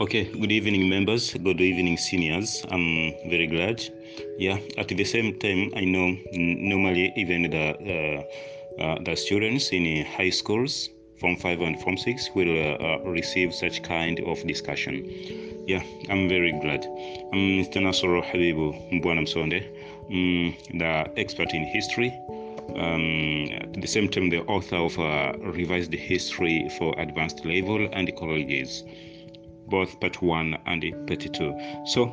Okay, 0.00 0.24
good 0.24 0.50
evening, 0.50 0.88
members. 0.88 1.34
Good 1.34 1.60
evening, 1.60 1.98
seniors. 1.98 2.64
I'm 2.70 3.12
very 3.28 3.46
glad. 3.46 3.84
Yeah, 4.38 4.58
at 4.78 4.88
the 4.88 5.04
same 5.04 5.38
time, 5.38 5.74
I 5.76 5.84
know 5.84 6.16
normally 6.32 7.12
even 7.16 7.42
the 7.50 7.66
uh, 7.84 8.82
uh, 8.82 8.98
the 9.04 9.14
students 9.14 9.72
in 9.72 10.06
high 10.06 10.30
schools, 10.30 10.88
Form 11.18 11.36
5 11.36 11.60
and 11.60 11.78
Form 11.82 11.98
6, 11.98 12.30
will 12.34 12.48
uh, 12.48 12.78
uh, 12.80 12.98
receive 13.10 13.52
such 13.52 13.82
kind 13.82 14.20
of 14.20 14.42
discussion. 14.46 15.04
Yeah, 15.66 15.82
I'm 16.08 16.30
very 16.30 16.52
glad. 16.52 16.86
I'm 17.34 17.60
Mr. 17.60 17.82
Nasoro 17.84 18.24
Habibu 18.24 18.72
Mbwana 18.90 19.26
Msonde, 19.26 19.60
mm, 20.10 20.78
the 20.78 21.20
expert 21.20 21.52
in 21.52 21.64
history. 21.64 22.08
Um, 22.74 23.50
at 23.52 23.82
the 23.82 23.86
same 23.86 24.08
time, 24.08 24.30
the 24.30 24.40
author 24.44 24.76
of 24.76 24.98
uh, 24.98 25.34
Revised 25.40 25.92
History 25.92 26.70
for 26.78 26.98
Advanced 26.98 27.44
Level 27.44 27.86
and 27.92 28.10
Colleges 28.16 28.84
both 29.70 29.98
part 30.00 30.20
one 30.20 30.58
and 30.66 30.82
part 31.06 31.20
two. 31.32 31.58
So, 31.86 32.12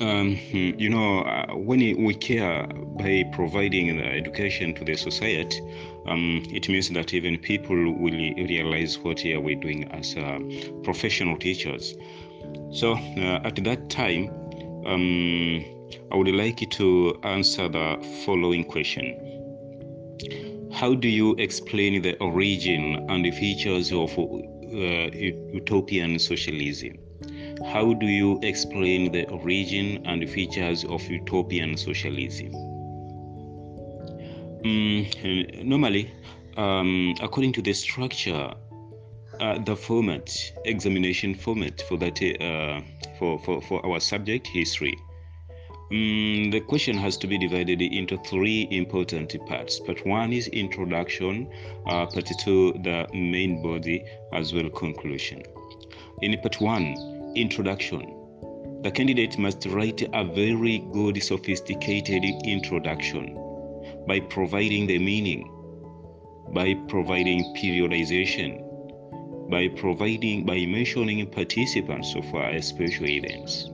um, 0.00 0.38
you 0.52 0.88
know, 0.88 1.20
uh, 1.20 1.54
when 1.54 1.80
we 1.80 2.14
care 2.14 2.66
by 2.66 3.24
providing 3.32 3.98
the 3.98 4.04
education 4.04 4.74
to 4.74 4.84
the 4.84 4.96
society, 4.96 5.60
um, 6.06 6.42
it 6.50 6.68
means 6.68 6.88
that 6.88 7.12
even 7.12 7.36
people 7.38 7.76
will 7.76 8.34
realize 8.48 8.98
what 8.98 9.22
we 9.22 9.34
are 9.34 9.40
we 9.40 9.54
doing 9.56 9.84
as 9.92 10.16
uh, 10.16 10.38
professional 10.82 11.36
teachers. 11.36 11.94
So, 12.72 12.94
uh, 12.94 13.40
at 13.44 13.56
that 13.56 13.90
time, 13.90 14.30
um, 14.86 15.64
I 16.10 16.16
would 16.16 16.28
like 16.28 16.68
to 16.70 17.20
answer 17.22 17.68
the 17.68 17.98
following 18.24 18.64
question. 18.64 19.26
How 20.72 20.94
do 20.94 21.08
you 21.08 21.34
explain 21.34 22.00
the 22.00 22.16
origin 22.20 23.06
and 23.10 23.24
the 23.24 23.32
features 23.32 23.92
of 23.92 24.16
utopian 24.72 26.18
socialism. 26.18 26.98
How 27.66 27.92
do 27.92 28.06
you 28.06 28.38
explain 28.42 29.12
the 29.12 29.28
origin 29.28 30.02
and 30.06 30.28
features 30.28 30.84
of 30.84 31.02
utopian 31.10 31.76
socialism? 31.76 32.52
Mm, 34.64 35.64
normally, 35.64 36.10
um, 36.56 37.14
according 37.20 37.52
to 37.52 37.62
the 37.62 37.72
structure, 37.72 38.52
uh, 39.40 39.58
the 39.58 39.76
format, 39.76 40.30
examination 40.64 41.34
format 41.34 41.82
for 41.88 41.96
that 41.98 42.20
uh, 42.40 42.80
for, 43.18 43.38
for, 43.40 43.60
for 43.62 43.84
our 43.86 44.00
subject 44.00 44.46
history, 44.46 44.96
Mm, 45.90 46.52
the 46.52 46.60
question 46.60 46.96
has 46.96 47.16
to 47.16 47.26
be 47.26 47.36
divided 47.36 47.82
into 47.82 48.16
three 48.18 48.68
important 48.70 49.34
parts. 49.46 49.80
Part 49.80 50.06
one 50.06 50.32
is 50.32 50.46
introduction, 50.46 51.50
uh, 51.84 52.06
part 52.06 52.30
two, 52.38 52.74
the 52.84 53.08
main 53.12 53.60
body, 53.60 54.04
as 54.32 54.54
well 54.54 54.70
conclusion. 54.70 55.42
In 56.22 56.40
part 56.40 56.60
one, 56.60 57.32
introduction, 57.34 58.02
the 58.82 58.90
candidate 58.92 59.36
must 59.36 59.66
write 59.66 60.08
a 60.12 60.22
very 60.22 60.78
good, 60.92 61.20
sophisticated 61.20 62.22
introduction 62.44 63.34
by 64.06 64.20
providing 64.20 64.86
the 64.86 64.98
meaning, 65.00 65.42
by 66.54 66.74
providing 66.86 67.42
periodization, 67.56 68.62
by 69.50 69.66
providing, 69.66 70.46
by 70.46 70.64
mentioning 70.66 71.26
participants 71.26 72.14
of 72.14 72.32
our 72.32 72.62
special 72.62 73.06
events. 73.06 73.70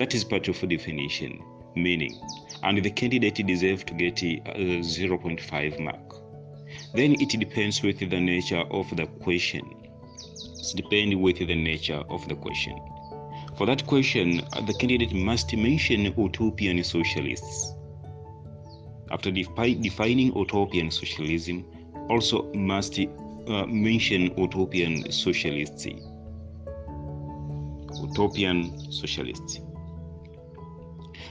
That 0.00 0.14
is 0.14 0.24
part 0.24 0.48
of 0.48 0.58
the 0.58 0.66
definition 0.66 1.42
meaning 1.76 2.18
and 2.62 2.82
the 2.82 2.90
candidate 2.90 3.46
deserves 3.46 3.84
to 3.84 3.92
get 3.92 4.22
a 4.22 4.40
0.5 4.80 5.78
mark. 5.78 6.14
Then 6.94 7.20
it 7.20 7.38
depends 7.38 7.82
with 7.82 7.98
the 7.98 8.18
nature 8.18 8.64
of 8.70 8.88
the 8.96 9.06
question. 9.22 9.62
It 10.62 10.74
depends 10.74 11.16
with 11.16 11.36
the 11.36 11.54
nature 11.54 12.02
of 12.08 12.26
the 12.28 12.34
question. 12.34 12.78
For 13.58 13.66
that 13.66 13.86
question 13.86 14.40
the 14.64 14.72
candidate 14.72 15.12
must 15.12 15.54
mention 15.54 16.14
utopian 16.16 16.82
socialists. 16.82 17.74
After 19.10 19.30
defi- 19.30 19.74
defining 19.74 20.34
utopian 20.34 20.90
socialism 20.90 21.66
also 22.08 22.50
must 22.54 22.98
uh, 22.98 23.66
mention 23.66 24.32
utopian 24.38 25.12
socialists. 25.12 25.86
Utopian 28.02 28.90
socialists 28.90 29.60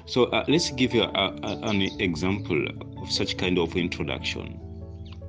so 0.09 0.23
uh, 0.23 0.43
let's 0.47 0.71
give 0.71 0.95
you 0.95 1.03
a, 1.03 1.35
a, 1.43 1.59
an 1.69 1.83
example 2.01 2.65
of 2.97 3.11
such 3.11 3.37
kind 3.37 3.59
of 3.59 3.75
introduction, 3.75 4.59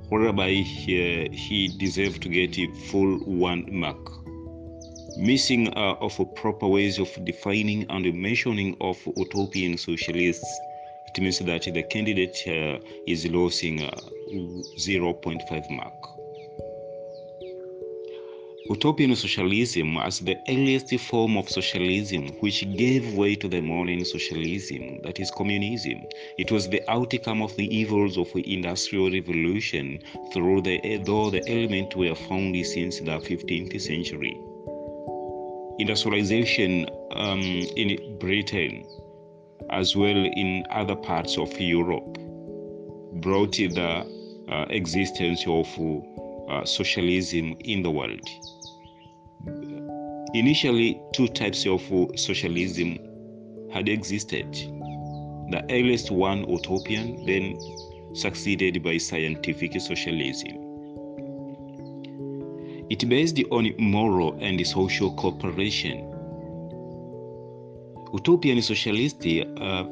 whereby 0.09 0.49
he, 0.49 1.29
he 1.31 1.67
deserved 1.77 2.23
to 2.23 2.29
get 2.29 2.57
a 2.57 2.67
full 2.89 3.19
one 3.19 3.63
mark. 3.71 3.99
Missing 5.17 5.67
uh, 5.77 5.93
of 6.01 6.19
proper 6.35 6.67
ways 6.67 6.97
of 6.97 7.09
defining 7.25 7.85
and 7.91 8.11
mentioning 8.19 8.75
of 8.81 8.97
utopian 9.17 9.77
socialists, 9.77 10.59
it 11.13 11.21
means 11.21 11.37
that 11.37 11.61
the 11.61 11.83
candidate 11.83 12.41
uh, 12.47 12.79
is 13.05 13.27
losing 13.27 13.77
0.5 13.77 15.69
mark. 15.69 16.20
Utopian 18.71 19.13
socialism 19.17 19.97
as 19.97 20.19
the 20.19 20.37
earliest 20.47 20.97
form 21.01 21.35
of 21.35 21.49
socialism 21.49 22.29
which 22.39 22.59
gave 22.77 23.15
way 23.15 23.35
to 23.35 23.49
the 23.49 23.59
modern 23.59 24.05
socialism, 24.05 25.01
that 25.03 25.19
is 25.19 25.29
communism. 25.29 25.99
It 26.37 26.53
was 26.53 26.69
the 26.69 26.81
outcome 26.89 27.41
of 27.41 27.53
the 27.57 27.67
evils 27.75 28.17
of 28.17 28.31
the 28.31 28.53
industrial 28.53 29.11
revolution 29.11 29.99
through 30.31 30.61
the 30.61 30.77
though 31.05 31.29
the 31.29 31.43
elements 31.49 31.97
were 31.97 32.15
found 32.15 32.55
since 32.65 32.99
the 32.99 33.17
15th 33.29 33.81
century. 33.81 34.39
Industrialization 35.79 36.87
um, 37.11 37.41
in 37.75 38.17
Britain 38.19 38.85
as 39.69 39.97
well 39.97 40.21
in 40.43 40.63
other 40.71 40.95
parts 40.95 41.37
of 41.37 41.51
Europe 41.59 42.17
brought 43.21 43.51
the 43.51 44.07
uh, 44.49 44.65
existence 44.69 45.43
of 45.45 45.67
uh, 46.49 46.63
socialism 46.63 47.57
in 47.59 47.83
the 47.83 47.91
world. 47.91 48.27
Initially, 50.33 51.01
two 51.13 51.27
types 51.27 51.65
of 51.65 51.81
socialism 52.15 52.97
had 53.69 53.89
existed. 53.89 54.53
The 55.51 55.65
earliest 55.69 56.09
one, 56.09 56.49
utopian, 56.49 57.25
then 57.25 57.59
succeeded 58.13 58.81
by 58.81 58.97
scientific 58.97 59.79
socialism. 59.81 60.57
It 62.89 63.07
based 63.09 63.41
on 63.51 63.73
moral 63.77 64.37
and 64.39 64.65
social 64.65 65.13
cooperation. 65.15 65.99
Utopian 68.13 68.61
socialist 68.61 69.25
uh, 69.25 69.83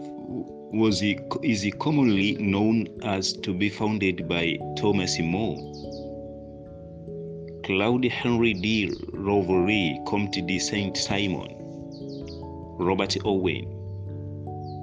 was 0.71 1.01
is 1.43 1.73
commonly 1.79 2.33
known 2.33 2.87
as 3.03 3.33
to 3.33 3.53
be 3.53 3.69
founded 3.69 4.27
by 4.27 4.57
Thomas 4.77 5.19
More 5.19 5.57
Claude 7.69 8.05
Henry 8.05 8.55
de 8.55 8.89
Rouvroy, 9.13 10.03
Comte 10.03 10.43
de 10.43 10.57
Saint-Simon, 10.57 11.49
Robert 12.79 13.15
Owen, 13.25 13.69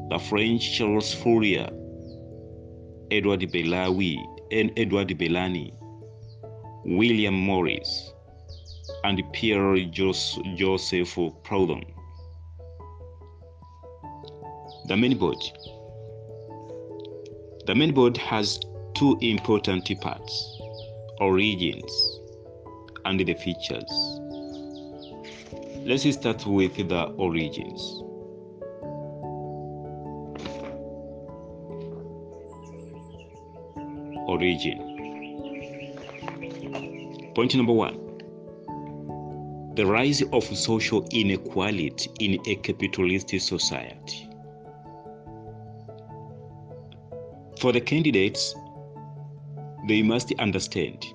the 0.09 0.19
French 0.21 0.79
Charles 0.79 1.13
Fourier, 1.13 1.69
Edward 3.11 3.41
Belawi, 3.51 4.17
and 4.53 4.71
Edward 4.77 5.19
Bellamy, 5.19 5.75
William 6.85 7.35
Morris, 7.35 8.13
and 9.03 9.21
Pierre 9.33 9.79
Joseph 9.91 11.17
Proudhon. 11.43 11.83
The 14.87 14.97
main 14.97 15.19
board. 15.19 15.43
The 17.67 17.75
main 17.75 17.93
board 17.93 18.17
has 18.17 18.61
two 18.95 19.19
important 19.21 19.91
parts 20.01 20.53
origins 21.19 22.16
and 23.07 23.21
the 23.21 23.35
features. 23.35 24.21
Let's 25.85 26.13
start 26.13 26.45
with 26.45 26.77
the 26.77 27.05
origins. 27.17 28.03
Origin. 34.27 34.83
Point 37.35 37.55
number 37.55 37.73
one 37.73 38.03
the 39.77 39.87
rise 39.87 40.23
of 40.33 40.43
social 40.45 41.07
inequality 41.13 42.11
in 42.19 42.41
a 42.49 42.57
capitalist 42.57 43.29
society. 43.39 44.29
For 47.61 47.73
the 47.73 47.81
candidates, 47.81 48.55
they 49.87 50.03
must 50.03 50.33
understand 50.39 51.07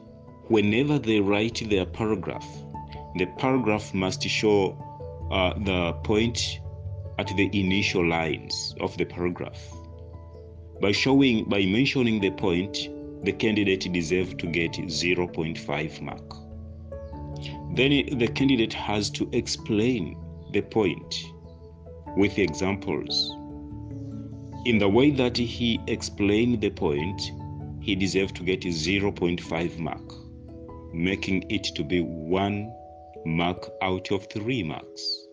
whenever 0.47 0.99
they 0.99 1.19
write 1.19 1.61
their 1.69 1.85
paragraph, 1.85 2.47
the 3.15 3.25
paragraph 3.37 3.93
must 3.93 4.23
show 4.23 4.77
uh, 5.31 5.53
the 5.59 5.93
point 6.03 6.59
at 7.17 7.27
the 7.35 7.49
initial 7.53 8.07
lines 8.07 8.75
of 8.79 8.97
the 8.97 9.05
paragraph. 9.05 9.59
By 10.81 10.91
showing, 10.91 11.45
by 11.45 11.65
mentioning 11.65 12.19
the 12.19 12.31
point, 12.31 12.89
the 13.23 13.31
candidate 13.31 13.91
deserves 13.93 14.33
to 14.35 14.47
get 14.47 14.73
0.5 14.73 16.01
mark. 16.01 16.33
Then 17.75 18.17
the 18.17 18.27
candidate 18.27 18.73
has 18.73 19.09
to 19.11 19.29
explain 19.31 20.17
the 20.51 20.61
point 20.61 21.23
with 22.17 22.37
examples. 22.39 23.35
In 24.65 24.77
the 24.77 24.89
way 24.89 25.11
that 25.11 25.37
he 25.37 25.79
explained 25.87 26.61
the 26.61 26.69
point, 26.69 27.21
he 27.79 27.95
deserves 27.95 28.31
to 28.33 28.43
get 28.43 28.61
0.5 28.61 29.79
mark, 29.79 30.13
making 30.93 31.49
it 31.49 31.63
to 31.75 31.83
be 31.83 32.01
one 32.01 32.73
mark 33.25 33.69
out 33.81 34.11
of 34.11 34.27
three 34.31 34.63
marks. 34.63 35.27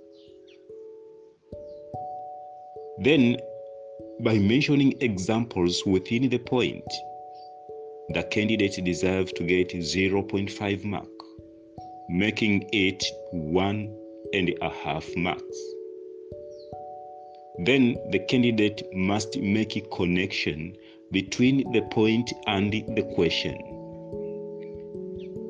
Then, 3.01 3.39
by 4.21 4.39
mentioning 4.39 4.95
examples 5.01 5.85
within 5.87 6.29
the 6.29 6.39
point, 6.39 6.85
the 8.11 8.25
candidate 8.25 8.85
deserves 8.85 9.33
to 9.35 9.45
get 9.45 9.71
0.5 9.71 10.85
mark, 10.85 11.09
making 12.09 12.69
it 12.73 13.05
one 13.33 13.95
and 14.33 14.53
a 14.61 14.71
half 14.71 15.07
marks. 15.17 15.59
Then 17.65 17.97
the 18.11 18.21
candidate 18.29 18.83
must 18.93 19.37
make 19.39 19.77
a 19.77 19.81
connection 19.81 20.77
between 21.13 21.71
the 21.73 21.83
point 21.91 22.33
and 22.47 22.73
the 22.73 23.13
question 23.15 23.68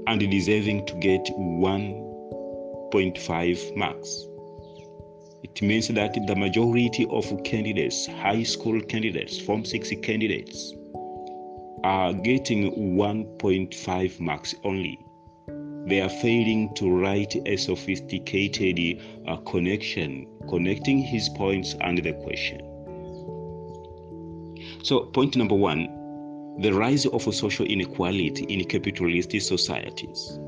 and 0.08 0.20
deserving 0.31 0.87
to 0.87 0.94
get 0.94 1.26
1.5 1.37 3.76
marks. 3.76 4.26
It 5.43 5.60
means 5.60 5.88
that 5.88 6.14
the 6.26 6.34
majority 6.34 7.06
of 7.10 7.26
candidates, 7.44 8.06
high 8.06 8.43
school 8.43 8.81
candidates, 8.81 9.38
Form 9.38 9.66
6 9.66 9.90
candidates, 10.02 10.72
are 11.84 12.14
getting 12.14 12.96
1.5 12.96 14.19
marks 14.19 14.55
only. 14.64 14.99
They 15.87 16.00
are 16.00 16.08
failing 16.08 16.75
to 16.76 16.90
write 16.90 17.37
a 17.46 17.58
sophisticated 17.58 19.02
uh, 19.26 19.37
connection, 19.37 20.26
connecting 20.49 21.00
his 21.00 21.28
points 21.28 21.75
and 21.82 21.99
the 21.99 22.14
question. 22.14 22.62
So, 24.82 25.00
point 25.00 25.37
number 25.37 25.54
one 25.54 25.98
the 26.58 26.72
rise 26.72 27.06
of 27.06 27.22
social 27.34 27.66
inequality 27.66 28.44
in 28.44 28.64
capitalist 28.64 29.31
societies. 29.40 30.38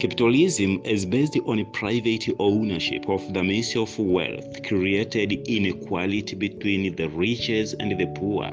Capitalism 0.00 0.80
is 0.84 1.06
based 1.06 1.38
on 1.46 1.64
private 1.72 2.28
ownership 2.38 3.08
of 3.08 3.32
the 3.32 3.42
means 3.42 3.76
of 3.76 3.98
wealth, 3.98 4.62
created 4.66 5.32
inequality 5.48 6.34
between 6.34 6.94
the 6.96 7.08
rich 7.10 7.48
and 7.50 7.98
the 7.98 8.06
poor, 8.16 8.50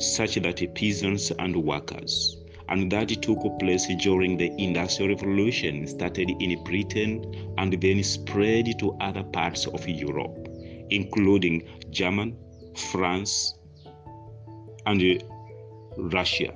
such 0.00 0.36
that 0.36 0.74
peasants 0.74 1.30
and 1.38 1.54
workers, 1.54 2.36
and 2.68 2.90
that 2.90 3.08
took 3.22 3.38
place 3.58 3.86
during 4.00 4.36
the 4.36 4.50
Industrial 4.58 5.14
Revolution, 5.14 5.86
started 5.86 6.30
in 6.40 6.62
Britain 6.64 7.52
and 7.58 7.72
then 7.80 8.02
spread 8.02 8.78
to 8.78 8.96
other 9.00 9.24
parts 9.24 9.66
of 9.66 9.86
Europe, 9.88 10.48
including 10.90 11.62
Germany, 11.90 12.34
France, 12.74 13.57
and 14.88 15.22
Russia. 15.98 16.50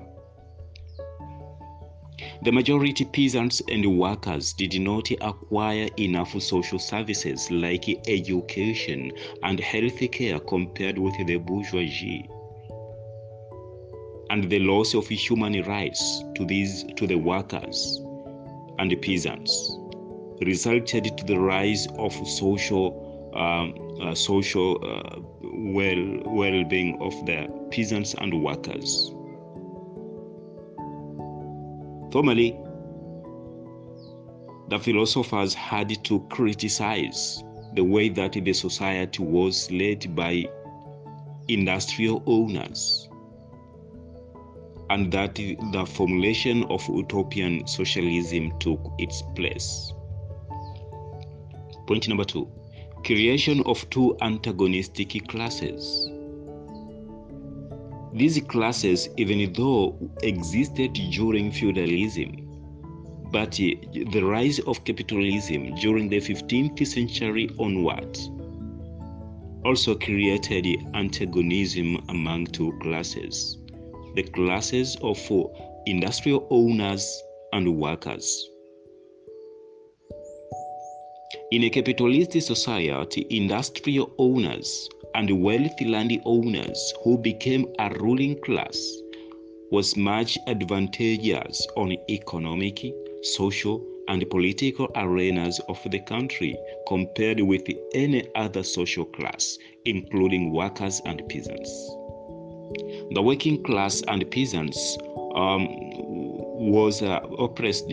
The 2.45 2.51
majority 2.51 3.05
peasants 3.05 3.61
and 3.69 3.99
workers 3.99 4.55
did 4.55 4.81
not 4.81 5.11
acquire 5.21 5.89
enough 5.99 6.41
social 6.41 6.79
services 6.79 7.51
like 7.51 7.85
education 8.09 9.13
and 9.43 9.61
health 9.61 10.01
care 10.11 10.41
compared 10.41 10.99
with 10.99 11.15
the 11.27 11.37
bourgeoisie. 11.37 12.29
And 14.31 14.49
the 14.49 14.61
loss 14.61 14.95
of 14.95 15.07
human 15.09 15.63
rights 15.65 16.25
to 16.37 16.47
these 16.47 16.85
to 16.97 17.07
the 17.07 17.19
workers 17.19 18.01
and 18.79 18.91
the 18.91 18.97
peasants 18.97 19.77
resulted 20.41 21.19
to 21.19 21.25
the 21.27 21.39
rise 21.39 21.87
of 21.99 22.15
social 22.27 23.12
um, 23.35 23.75
uh, 24.01 24.15
social 24.15 24.77
uh, 24.85 25.21
well 25.43 26.21
well-being 26.27 27.01
of 27.01 27.15
the 27.27 27.49
peasants 27.71 28.15
and 28.15 28.43
workers. 28.43 29.15
Formerly, 32.13 32.59
the 34.69 34.79
philosophers 34.79 35.55
had 35.55 36.05
to 36.05 36.21
criticize 36.31 37.43
the 37.75 37.83
way 37.83 38.09
that 38.11 38.33
the 38.33 38.53
society 38.53 39.23
was 39.23 39.71
led 39.71 40.15
by 40.15 40.45
industrial 41.49 42.23
owners 42.27 43.09
and 44.91 45.11
that 45.11 45.35
the 45.37 45.87
formulation 45.95 46.65
of 46.65 46.87
utopian 46.89 47.67
socialism 47.67 48.53
took 48.59 48.93
its 48.99 49.23
place. 49.35 49.93
Point 51.87 52.09
number 52.09 52.25
two 52.25 52.51
creation 53.05 53.63
of 53.67 53.89
two 53.91 54.17
antagonistic 54.21 55.27
classes. 55.29 56.11
These 58.15 58.41
classes, 58.43 59.09
even 59.17 59.53
though 59.53 59.97
existed 60.23 60.93
during 61.11 61.51
feudalism, 61.51 62.49
but 63.33 63.53
the 63.53 64.21
rise 64.23 64.59
of 64.61 64.85
capitalism 64.85 65.75
during 65.77 66.09
the 66.09 66.19
15th 66.19 66.87
century 66.87 67.49
onwards 67.59 68.31
also 69.65 69.95
created 69.95 70.67
antagonism 70.95 72.05
among 72.09 72.47
two 72.47 72.73
classes 72.83 73.59
the 74.15 74.23
classes 74.23 74.97
of 75.03 75.19
industrial 75.87 76.47
owners 76.51 77.23
and 77.53 77.77
workers. 77.77 78.52
In 81.53 81.65
a 81.65 81.69
capitalist 81.69 82.33
society, 82.41 83.27
industrial 83.29 84.11
owners 84.17 84.89
and 85.15 85.43
wealthy 85.43 85.85
landowners 85.85 86.95
who 87.05 87.19
became 87.19 87.67
a 87.79 87.91
ruling 88.01 88.41
class 88.41 88.75
was 89.71 89.95
much 89.95 90.39
advantageous 90.47 91.67
on 91.77 91.95
economic, 92.09 92.81
social, 93.21 93.87
and 94.09 94.25
political 94.31 94.91
arenas 94.97 95.61
of 95.69 95.79
the 95.91 96.01
country 96.01 96.57
compared 96.89 97.41
with 97.41 97.69
any 97.93 98.27
other 98.35 98.63
social 98.63 99.05
class, 99.05 99.59
including 99.85 100.55
workers 100.55 101.03
and 101.05 101.23
peasants. 101.29 101.71
The 103.13 103.21
working 103.23 103.63
class 103.63 104.01
and 104.09 104.25
peasants 104.31 104.97
um, 105.35 105.69
was 106.73 107.03
uh, 107.03 107.21
oppressed, 107.39 107.93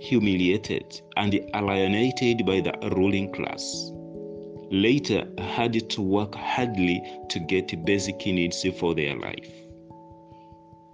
humiliated, 0.00 1.00
and 1.16 1.34
alienated 1.54 2.44
by 2.46 2.60
the 2.60 2.72
ruling 2.96 3.32
class 3.32 3.92
later 4.70 5.26
had 5.38 5.88
to 5.90 6.00
work 6.00 6.34
hardly 6.34 7.02
to 7.28 7.40
get 7.40 7.84
basic 7.84 8.24
needs 8.26 8.64
for 8.78 8.94
their 8.94 9.16
life. 9.16 9.52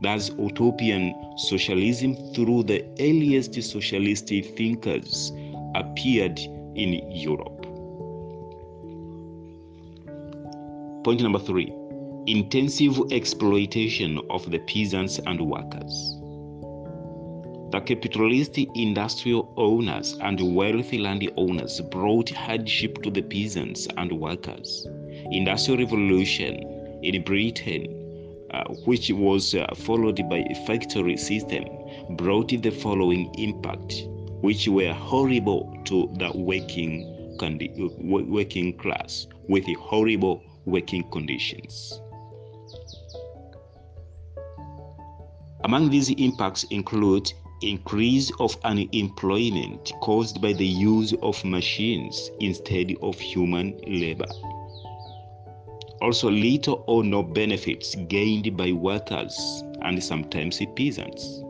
Thus, 0.01 0.31
utopian 0.39 1.15
socialism 1.37 2.17
through 2.35 2.65
the 2.65 2.85
earliest 3.01 3.55
socialist 3.63 4.29
thinkers 4.29 5.33
appeared 5.75 6.39
in 6.75 7.11
Europe. 7.11 7.63
Point 11.05 11.23
number 11.23 11.39
three 11.39 11.73
intensive 12.27 13.01
exploitation 13.13 14.21
of 14.31 14.51
the 14.51 14.59
peasants 14.61 15.21
and 15.27 15.41
workers. 15.41 16.16
The 17.77 17.83
capitalist 17.83 18.57
industrial 18.57 19.53
owners 19.59 20.17
and 20.23 20.55
wealthy 20.55 20.97
landowners 20.97 21.79
brought 21.83 22.31
hardship 22.31 23.03
to 23.03 23.11
the 23.11 23.21
peasants 23.21 23.87
and 23.99 24.11
workers. 24.13 24.87
Industrial 25.31 25.81
revolution 25.81 26.55
in 27.03 27.23
Britain, 27.23 28.47
uh, 28.51 28.65
which 28.87 29.11
was 29.11 29.55
uh, 29.55 29.67
followed 29.77 30.27
by 30.31 30.39
a 30.39 30.55
factory 30.67 31.19
system, 31.19 31.67
brought 32.17 32.49
the 32.49 32.71
following 32.71 33.31
impact, 33.35 34.05
which 34.41 34.67
were 34.69 34.95
horrible 34.95 35.79
to 35.85 36.11
the 36.17 36.33
working, 36.35 37.05
working 38.31 38.79
class 38.79 39.27
with 39.51 39.67
horrible 39.77 40.43
working 40.65 41.05
conditions. 41.11 42.01
Among 45.65 45.91
these 45.91 46.09
impacts 46.09 46.65
include 46.71 47.31
increase 47.63 48.31
of 48.39 48.57
unemployment 48.65 49.93
caused 50.03 50.41
by 50.43 50.53
the 50.53 50.67
use 50.67 51.15
of 51.23 51.43
machines 51.45 52.31
instead 52.41 52.95
of 53.03 53.19
human 53.19 53.79
labor. 53.87 54.29
Also, 56.03 56.31
little 56.31 56.85
or 56.87 57.03
no 57.03 57.23
benefits 57.23 57.95
gained 58.09 58.57
by 58.57 58.73
workers 58.73 59.65
and 59.81 60.03
sometimes 60.03 60.61
peasants. 60.77 61.43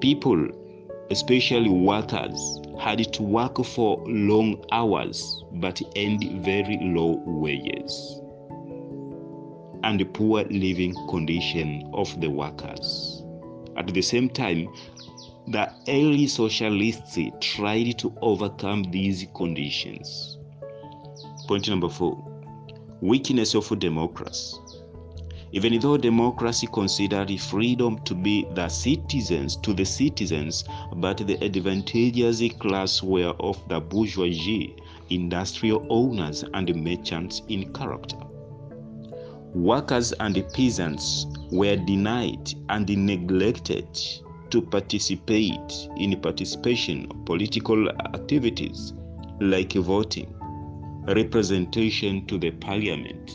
People, 0.00 0.48
especially 1.10 1.70
workers, 1.70 2.60
had 2.78 3.12
to 3.14 3.22
work 3.22 3.64
for 3.64 4.04
long 4.06 4.62
hours 4.72 5.42
but 5.54 5.80
earned 5.96 6.44
very 6.44 6.78
low 6.82 7.22
wages. 7.24 8.20
And 9.82 9.98
the 9.98 10.04
poor 10.04 10.44
living 10.44 10.94
condition 11.08 11.88
of 11.94 12.20
the 12.20 12.28
workers. 12.28 13.15
At 13.76 13.88
the 13.88 14.02
same 14.02 14.28
time, 14.28 14.68
the 15.48 15.70
early 15.88 16.26
socialists 16.26 17.18
tried 17.40 17.98
to 17.98 18.12
overcome 18.20 18.84
these 18.84 19.26
conditions. 19.34 20.38
Point 21.46 21.68
number 21.68 21.88
four 21.88 22.22
weakness 23.00 23.54
of 23.54 23.78
democracy. 23.78 24.56
Even 25.52 25.78
though 25.78 25.96
democracy 25.96 26.66
considered 26.72 27.30
freedom 27.40 27.98
to 28.04 28.14
be 28.14 28.46
the 28.54 28.68
citizens 28.68 29.56
to 29.56 29.72
the 29.72 29.84
citizens, 29.84 30.64
but 30.96 31.18
the 31.18 31.42
advantageous 31.44 32.42
class 32.58 33.02
were 33.02 33.34
of 33.38 33.62
the 33.68 33.80
bourgeoisie, 33.80 34.74
industrial 35.10 35.86
owners, 35.88 36.44
and 36.54 36.74
merchants 36.74 37.42
in 37.48 37.72
character. 37.72 38.16
Workers 39.56 40.12
and 40.12 40.34
peasants 40.52 41.26
were 41.50 41.76
denied 41.76 42.52
and 42.68 42.86
neglected 42.86 43.88
to 44.50 44.60
participate 44.60 45.88
in 45.96 46.20
participation 46.20 47.06
of 47.10 47.24
political 47.24 47.88
activities 47.88 48.92
like 49.40 49.72
voting, 49.72 50.34
representation 51.08 52.26
to 52.26 52.36
the 52.36 52.50
parliament, 52.50 53.32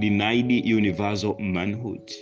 denied 0.00 0.48
universal 0.52 1.36
manhood. 1.40 2.12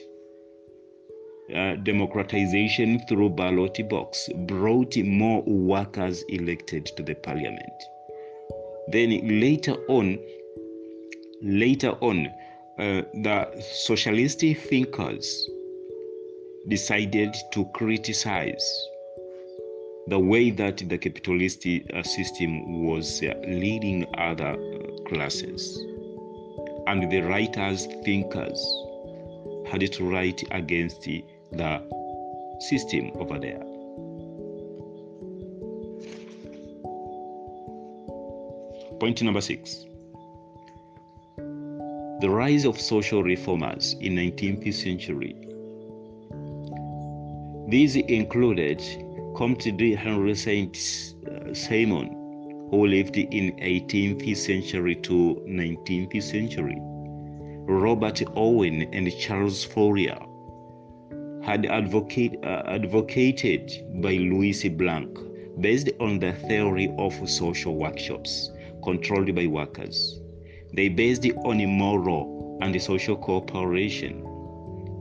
Uh, 1.54 1.74
democratization 1.82 2.98
through 3.06 3.28
ballot 3.28 3.78
box 3.90 4.26
brought 4.46 4.96
more 4.96 5.42
workers 5.42 6.22
elected 6.30 6.86
to 6.96 7.02
the 7.02 7.14
parliament. 7.16 7.84
Then 8.88 9.10
later 9.40 9.74
on, 9.88 10.18
later 11.42 11.90
on, 12.00 12.26
uh, 12.78 13.02
the 13.22 13.62
socialist 13.72 14.40
thinkers 14.40 15.48
decided 16.68 17.34
to 17.52 17.64
criticize 17.74 18.88
the 20.08 20.18
way 20.18 20.50
that 20.50 20.78
the 20.88 20.98
capitalist 20.98 21.66
uh, 21.66 22.02
system 22.02 22.82
was 22.84 23.22
uh, 23.22 23.34
leading 23.46 24.06
other 24.18 24.56
uh, 24.56 25.08
classes. 25.08 25.84
And 26.86 27.10
the 27.10 27.20
writers, 27.20 27.86
thinkers, 28.04 28.60
had 29.70 29.92
to 29.92 30.10
write 30.10 30.42
against 30.50 31.02
the 31.02 31.82
system 32.60 33.12
over 33.14 33.38
there. 33.38 33.62
Point 38.98 39.22
number 39.22 39.40
six. 39.40 39.86
The 42.20 42.28
rise 42.28 42.66
of 42.66 42.78
social 42.78 43.22
reformers 43.22 43.96
in 44.00 44.14
19th 44.14 44.74
century. 44.74 45.34
These 47.70 47.96
included 47.96 48.82
Comte 49.34 49.74
de 49.76 49.94
Henry 49.94 50.34
Saint 50.34 50.76
Simon, 51.54 52.08
who 52.70 52.86
lived 52.86 53.16
in 53.16 53.52
18th 53.56 54.36
century 54.36 54.96
to 54.96 55.42
19th 55.48 56.22
century. 56.22 56.76
Robert 57.66 58.22
Owen 58.36 58.82
and 58.92 59.10
Charles 59.18 59.64
Fourier 59.64 60.18
had 61.42 61.64
advocate, 61.64 62.36
uh, 62.44 62.64
advocated 62.66 63.72
by 64.02 64.12
Louis 64.12 64.68
Blanc 64.68 65.08
based 65.60 65.88
on 66.00 66.18
the 66.18 66.32
theory 66.32 66.94
of 66.98 67.14
social 67.28 67.76
workshops 67.76 68.50
controlled 68.82 69.34
by 69.34 69.46
workers. 69.46 70.20
They 70.72 70.88
based 70.88 71.24
it 71.24 71.36
on 71.44 71.64
moral 71.66 72.58
and 72.62 72.80
social 72.80 73.16
cooperation. 73.16 74.24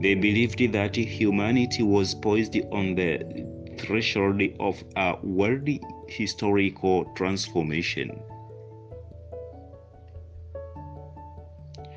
They 0.00 0.14
believed 0.14 0.58
that 0.72 0.96
humanity 0.96 1.82
was 1.82 2.14
poised 2.14 2.56
on 2.72 2.94
the 2.94 3.46
threshold 3.78 4.42
of 4.58 4.82
a 4.96 5.16
world 5.22 5.68
historical 6.08 7.04
transformation. 7.14 8.20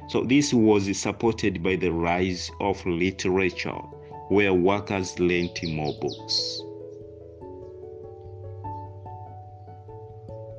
So, 0.09 0.23
this 0.23 0.53
was 0.53 0.95
supported 0.99 1.63
by 1.63 1.77
the 1.77 1.91
rise 1.91 2.51
of 2.59 2.85
literature, 2.85 3.81
where 4.29 4.53
workers 4.53 5.17
learned 5.19 5.59
more 5.63 5.93
books. 5.93 6.61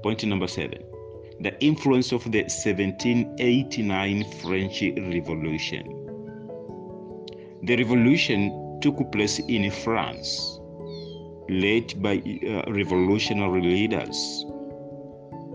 Point 0.02 0.24
number 0.24 0.48
seven 0.48 0.82
the 1.40 1.58
influence 1.60 2.12
of 2.12 2.22
the 2.30 2.42
1789 2.42 4.24
French 4.40 4.82
Revolution. 4.82 6.00
The 7.64 7.76
revolution 7.76 8.78
took 8.80 9.10
place 9.10 9.38
in 9.38 9.70
France, 9.70 10.60
led 11.48 12.02
by 12.02 12.18
uh, 12.18 12.70
revolutionary 12.70 13.62
leaders 13.62 14.44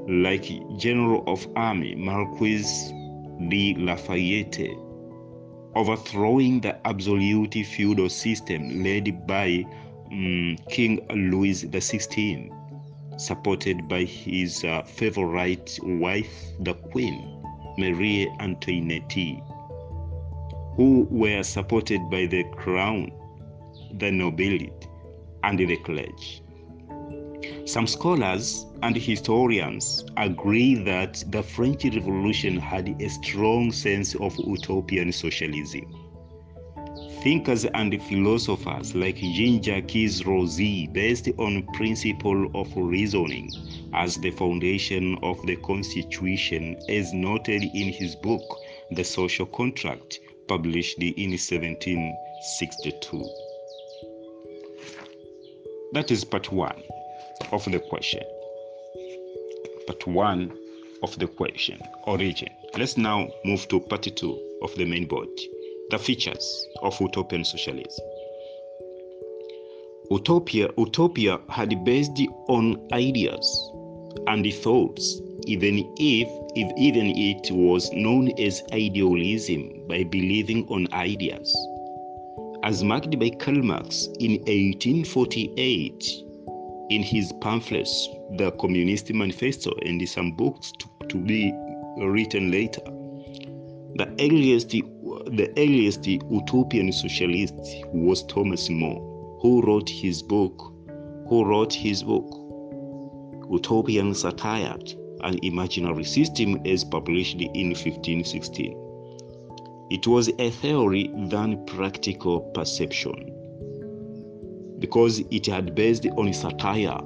like 0.08 0.52
General 0.78 1.24
of 1.28 1.48
Army 1.56 1.96
Marquis 1.96 2.66
de 3.48 3.76
Lafayette, 3.76 4.72
overthrowing 5.76 6.62
the 6.62 6.76
absolute 6.88 7.54
feudal 7.66 8.10
system 8.10 8.84
led 8.84 9.28
by 9.28 9.64
um, 10.12 10.58
King 10.70 11.00
Louis 11.12 11.64
XVI 11.64 12.59
supported 13.20 13.88
by 13.88 14.04
his 14.04 14.64
uh, 14.64 14.82
favorite 14.84 15.78
wife, 15.84 16.34
the 16.62 16.74
Queen, 16.74 17.44
Marie 17.78 18.32
Antoinette, 18.40 19.44
who 20.76 21.08
were 21.12 21.44
supported 21.44 22.10
by 22.10 22.26
the 22.26 22.44
crown, 22.56 23.12
the 23.98 24.10
nobility, 24.12 24.72
and 25.44 25.60
the 25.60 25.78
clergy. 25.78 26.42
Some 27.66 27.88
scholars 27.88 28.66
and 28.82 28.96
historians 28.96 30.06
agree 30.18 30.76
that 30.76 31.24
the 31.28 31.44
French 31.44 31.84
Revolution 31.84 32.58
had 32.58 33.00
a 33.02 33.10
strong 33.10 33.72
sense 33.72 34.16
of 34.16 34.38
utopian 34.40 35.12
socialism. 35.12 36.09
Thinkers 37.24 37.66
and 37.66 38.02
philosophers 38.04 38.96
like 38.96 39.18
Jean-Jacques 39.18 40.26
Rousseau, 40.26 40.88
based 40.94 41.28
on 41.38 41.68
principle 41.74 42.48
of 42.56 42.72
reasoning 42.78 43.52
as 43.94 44.16
the 44.16 44.32
foundation 44.32 45.18
of 45.22 45.38
the 45.46 45.58
Constitution, 45.58 46.78
as 46.88 47.12
noted 47.12 47.64
in 47.64 47.90
his 47.90 48.16
book 48.16 48.62
The 48.92 49.04
Social 49.04 49.46
Contract, 49.48 50.22
published 50.48 51.00
in 51.00 51.32
1762. 51.32 53.30
That 55.92 56.12
is 56.12 56.24
part 56.24 56.54
one 56.54 56.82
of 57.52 57.66
the 57.66 57.80
question. 57.80 58.24
Part 59.88 60.08
one 60.08 60.58
of 61.04 61.20
the 61.20 61.28
question, 61.28 61.82
origin. 62.04 62.48
Let's 62.78 62.96
now 62.96 63.28
move 63.44 63.68
to 63.68 63.82
part 63.82 64.04
two 64.04 64.40
of 64.62 64.74
the 64.76 64.86
main 64.86 65.06
board 65.06 65.28
the 65.90 65.98
features 65.98 66.68
of 66.82 67.00
utopian 67.02 67.44
socialism. 67.44 68.06
Utopia, 70.12 70.70
utopia 70.78 71.40
had 71.50 71.84
based 71.84 72.20
on 72.48 72.88
ideas 72.94 73.72
and 74.28 74.52
thoughts, 74.54 75.22
even 75.46 75.78
if, 75.98 76.28
if 76.56 76.72
even 76.78 77.08
it 77.16 77.52
was 77.52 77.92
known 77.92 78.32
as 78.40 78.64
idealism 78.74 79.70
by 79.88 80.04
believing 80.04 80.66
on 80.70 80.92
ideas. 80.94 81.56
As 82.64 82.84
marked 82.84 83.18
by 83.20 83.30
Karl 83.40 83.62
Marx 83.64 84.08
in 84.20 84.32
1848 84.42 86.24
in 86.90 87.04
his 87.04 87.32
pamphlets, 87.42 88.10
The 88.38 88.52
Communist 88.60 89.14
Manifesto, 89.14 89.72
and 89.86 90.08
some 90.10 90.32
books 90.32 90.72
to, 90.80 91.08
to 91.08 91.18
be 91.18 91.54
written 91.98 92.52
later. 92.52 92.82
The 93.96 94.16
earliest 94.20 94.74
the 95.32 95.50
earliest 95.58 96.06
utopian 96.06 96.92
socialist 96.92 97.54
was 97.94 98.24
Thomas 98.24 98.70
More, 98.70 99.38
who 99.42 99.62
wrote 99.62 99.90
his 99.90 100.22
book, 100.22 100.74
who 101.28 101.46
wrote 101.46 101.74
his 101.74 102.04
book, 102.04 102.26
Utopian 103.52 104.14
Satire, 104.14 104.78
an 105.22 105.40
Imaginary 105.44 106.04
System, 106.04 106.60
as 106.66 106.84
published 106.84 107.42
in 107.42 107.70
1516. 107.70 108.76
It 109.90 110.08
was 110.08 110.30
a 110.40 110.52
theory 110.52 111.12
than 111.16 111.66
practical 111.66 112.42
perception 112.54 113.36
because 114.80 115.20
it 115.32 115.46
had 115.46 115.76
based 115.76 116.08
on 116.18 116.32
satire, 116.34 117.00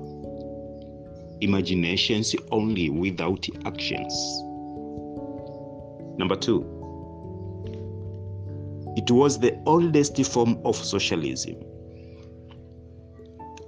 imaginations 1.41 2.35
only 2.51 2.89
without 2.89 3.47
actions. 3.65 4.13
Number 6.17 6.35
two, 6.35 6.72
it 8.95 9.09
was 9.11 9.39
the 9.39 9.57
oldest 9.65 10.23
form 10.25 10.59
of 10.65 10.75
socialism. 10.75 11.55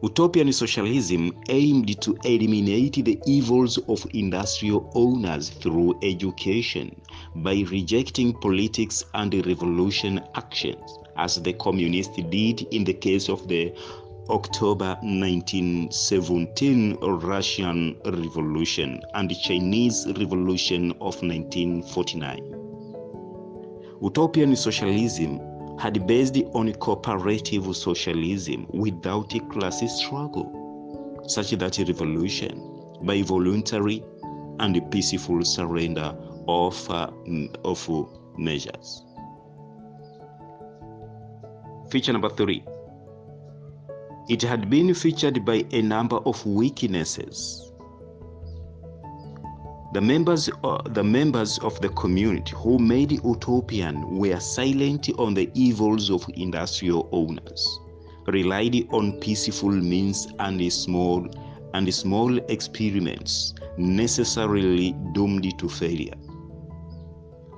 Utopian 0.03 0.51
socialism 0.53 1.31
aimed 1.49 1.99
to 2.01 2.15
eliminate 2.25 3.03
the 3.03 3.19
evils 3.25 3.77
of 3.87 4.05
industrial 4.13 4.91
owners 4.93 5.49
through 5.49 5.97
education 6.03 6.95
by 7.37 7.63
rejecting 7.71 8.33
politics 8.33 9.03
and 9.15 9.33
revolution 9.47 10.19
actions, 10.35 10.99
as 11.17 11.41
the 11.41 11.53
communists 11.53 12.17
did 12.29 12.61
in 12.71 12.83
the 12.83 12.93
case 12.93 13.29
of 13.29 13.47
the 13.47 13.73
October 14.29 14.97
1917 15.01 16.97
Russian 17.01 17.95
Revolution 18.05 19.01
and 19.13 19.29
the 19.29 19.35
Chinese 19.35 20.05
Revolution 20.17 20.91
of 21.01 21.15
1949. 21.23 22.54
Utopian 24.05 24.55
socialism 24.55 25.39
had 25.79 26.05
based 26.05 26.37
on 26.53 26.71
cooperative 26.73 27.75
socialism 27.75 28.67
without 28.69 29.33
a 29.33 29.39
class 29.39 29.81
struggle, 29.99 31.23
such 31.27 31.49
that 31.49 31.79
a 31.79 31.85
revolution 31.85 32.53
by 33.01 33.23
voluntary 33.23 34.03
and 34.59 34.79
peaceful 34.91 35.43
surrender 35.43 36.15
of, 36.47 36.87
uh, 36.91 37.09
of 37.63 37.89
measures. 38.37 39.03
Feature 41.89 42.13
number 42.13 42.29
three. 42.29 42.63
It 44.29 44.43
had 44.43 44.69
been 44.69 44.93
featured 44.93 45.43
by 45.43 45.65
a 45.71 45.81
number 45.81 46.17
of 46.17 46.45
weaknesses 46.45 47.64
the 49.95 50.01
members, 50.01 50.49
uh, 50.65 50.77
the 50.89 51.01
members 51.01 51.57
of 51.59 51.79
the 51.79 51.87
community 51.87 52.53
who 52.57 52.77
made 52.77 53.13
Utopian 53.13 54.17
were 54.17 54.37
silent 54.41 55.09
on 55.17 55.33
the 55.33 55.49
evils 55.53 56.09
of 56.09 56.29
industrial 56.35 57.07
owners, 57.13 57.79
relied 58.27 58.75
on 58.91 59.17
peaceful 59.21 59.71
means 59.71 60.27
and 60.39 60.73
small 60.73 61.25
and 61.73 61.93
small 61.93 62.37
experiments 62.49 63.53
necessarily 63.77 64.93
doomed 65.13 65.57
to 65.57 65.69
failure. 65.69 66.17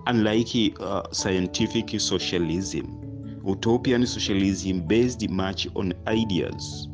Unlike 0.06 0.80
uh, 0.80 1.12
scientific 1.12 2.00
socialism, 2.00 3.42
utopian 3.48 4.06
socialism 4.06 4.82
based 4.82 5.28
much 5.28 5.68
on 5.76 5.92
ideas, 6.06 6.88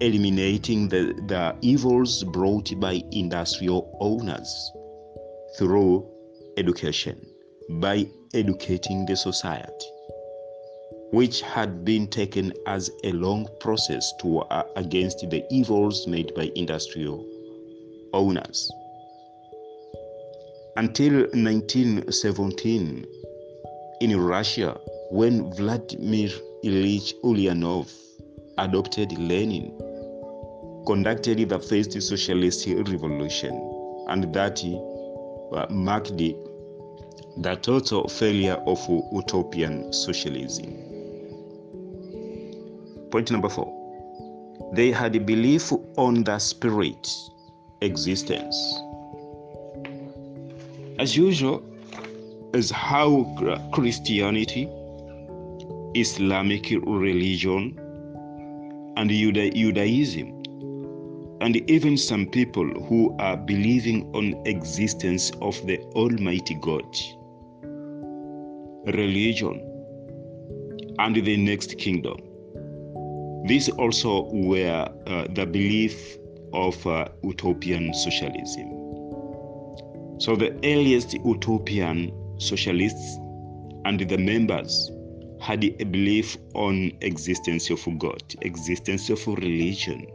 eliminating 0.00 0.88
the, 0.88 1.14
the 1.28 1.56
evils 1.60 2.24
brought 2.24 2.78
by 2.80 3.02
industrial 3.12 3.96
owners 4.00 4.72
through 5.58 6.06
education, 6.56 7.24
by 7.80 8.06
educating 8.34 9.06
the 9.06 9.16
society, 9.16 9.86
which 11.12 11.40
had 11.42 11.84
been 11.84 12.08
taken 12.08 12.52
as 12.66 12.90
a 13.04 13.12
long 13.12 13.48
process 13.60 14.12
to 14.20 14.38
uh, 14.40 14.64
against 14.76 15.20
the 15.30 15.44
evils 15.50 16.06
made 16.06 16.34
by 16.34 16.50
industrial 16.56 17.24
owners. 18.12 18.70
Until 20.76 21.20
1917, 21.32 23.06
in 24.00 24.20
Russia, 24.20 24.76
when 25.10 25.52
Vladimir 25.54 26.30
Ilyich 26.64 27.14
Ulyanov 27.22 27.92
adopted 28.58 29.16
Lenin, 29.16 29.72
conducted 30.86 31.48
the 31.48 31.58
first 31.58 31.92
socialist 32.00 32.66
revolution, 32.66 33.54
and 34.08 34.32
that 34.34 34.62
uh, 35.52 35.66
marked 35.70 36.16
the, 36.16 36.36
total 37.62 38.08
failure 38.08 38.62
of 38.66 38.78
utopian 39.12 39.92
socialism. 39.92 40.66
Point 43.10 43.30
number 43.30 43.48
four. 43.48 43.72
They 44.74 44.90
had 44.90 45.14
a 45.16 45.20
belief 45.20 45.72
on 45.96 46.24
the 46.24 46.38
spirit 46.38 47.08
existence. 47.80 48.56
As 50.98 51.16
usual, 51.16 51.62
as 52.54 52.70
how 52.70 53.24
Christianity, 53.72 54.68
Islamic 55.94 56.70
religion, 56.70 57.78
and 58.96 59.10
Judaism 59.10 60.33
and 61.40 61.56
even 61.70 61.96
some 61.96 62.26
people 62.26 62.66
who 62.84 63.14
are 63.18 63.36
believing 63.36 64.10
on 64.14 64.34
existence 64.46 65.30
of 65.40 65.54
the 65.66 65.78
almighty 65.94 66.56
god 66.60 66.84
religion 68.94 69.70
and 70.98 71.16
the 71.16 71.36
next 71.36 71.78
kingdom. 71.78 72.16
These 73.46 73.68
also 73.70 74.30
were 74.32 74.88
uh, 75.06 75.26
the 75.30 75.46
belief 75.46 76.16
of 76.52 76.86
uh, 76.86 77.08
utopian 77.22 77.92
socialism. 77.92 78.70
So 80.18 80.36
the 80.36 80.52
earliest 80.64 81.14
utopian 81.14 82.12
socialists 82.38 83.18
and 83.84 84.00
the 84.00 84.16
members 84.16 84.90
had 85.40 85.64
a 85.64 85.84
belief 85.84 86.38
on 86.54 86.90
existence 87.02 87.68
of 87.68 87.86
god 87.98 88.22
existence 88.40 89.10
of 89.10 89.26
religion 89.26 90.06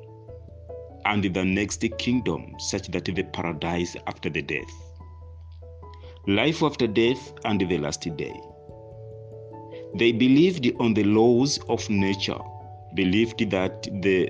and 1.05 1.23
the 1.23 1.45
next 1.45 1.83
kingdom 1.97 2.53
such 2.59 2.87
that 2.89 3.05
the 3.05 3.23
paradise 3.23 3.95
after 4.07 4.29
the 4.29 4.41
death 4.41 4.89
life 6.29 6.61
after 6.61 6.85
death 6.85 7.33
and 7.45 7.59
the 7.61 7.77
last 7.79 8.01
day. 8.15 8.39
They 9.95 10.11
believed 10.11 10.71
on 10.79 10.93
the 10.93 11.03
laws 11.03 11.59
of 11.69 11.89
nature 11.89 12.37
believed 12.93 13.49
that 13.49 13.83
the 14.01 14.29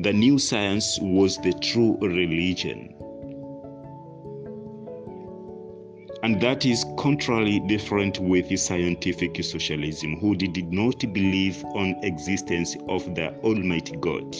the 0.00 0.12
new 0.12 0.38
science 0.40 0.98
was 1.00 1.36
the 1.38 1.52
true 1.52 1.96
religion. 2.00 2.92
And 6.24 6.40
that 6.40 6.64
is 6.64 6.84
contrary 6.98 7.60
different 7.68 8.18
with 8.18 8.58
scientific 8.58 9.44
socialism 9.44 10.18
who 10.18 10.34
did 10.34 10.72
not 10.72 10.98
believe 11.12 11.62
on 11.76 11.94
existence 12.02 12.76
of 12.88 13.14
the 13.14 13.32
almighty 13.44 13.96
god 13.98 14.34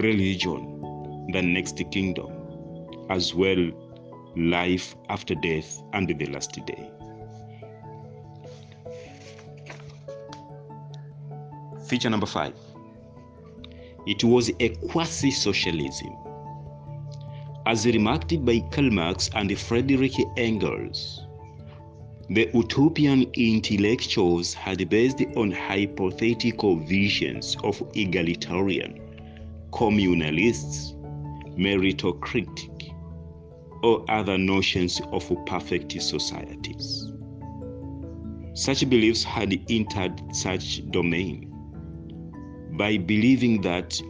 religion 0.00 1.28
the 1.32 1.42
next 1.42 1.82
kingdom 1.90 2.30
as 3.10 3.34
well 3.34 3.70
life 4.36 4.94
after 5.08 5.34
death 5.34 5.82
and 5.92 6.08
the 6.08 6.26
last 6.26 6.58
day. 6.66 6.90
Feature 11.86 12.10
number 12.10 12.26
5 12.26 12.54
it 14.06 14.24
was 14.24 14.50
a 14.60 14.68
quasi 14.90 15.30
socialism 15.30 16.16
as 17.66 17.86
remarked 17.86 18.44
by 18.44 18.58
Karl 18.72 18.90
Marx 18.90 19.30
and 19.34 19.56
Friedrich 19.56 20.16
Engels, 20.36 21.26
the 22.30 22.50
utopian 22.54 23.30
intellectuals 23.34 24.54
had 24.54 24.88
based 24.88 25.22
on 25.36 25.52
hypothetical 25.52 26.76
visions 26.76 27.56
of 27.62 27.82
egalitarian, 27.94 28.99
communalists, 29.72 30.94
meritocratic, 31.58 32.92
or 33.82 34.04
other 34.10 34.36
notions 34.36 35.00
of 35.12 35.30
perfect 35.46 36.00
societies. 36.00 37.10
Such 38.54 38.88
beliefs 38.88 39.24
had 39.24 39.58
entered 39.70 40.20
such 40.34 40.88
domain 40.90 41.46
by 42.76 42.98
believing 42.98 43.60
that 43.62 44.00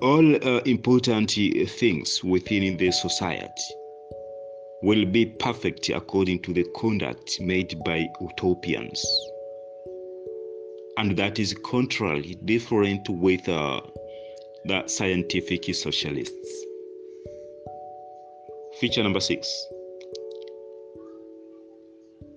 all 0.00 0.34
uh, 0.34 0.60
important 0.62 1.30
things 1.30 2.24
within 2.24 2.76
the 2.76 2.90
society 2.90 3.74
will 4.82 5.04
be 5.04 5.26
perfect 5.26 5.88
according 5.90 6.40
to 6.42 6.52
the 6.52 6.66
conduct 6.74 7.40
made 7.40 7.76
by 7.84 8.08
utopians 8.20 9.04
and 10.98 11.16
that 11.16 11.38
is 11.38 11.54
contrary 11.64 12.36
different 12.44 13.08
with 13.08 13.48
uh, 13.48 13.80
the 14.66 14.86
scientific 14.86 15.74
socialists. 15.74 16.64
Feature 18.80 19.02
number 19.02 19.20
six. 19.20 19.48